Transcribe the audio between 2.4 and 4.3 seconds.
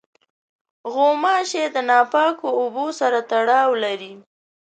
اوبو سره تړاو لري.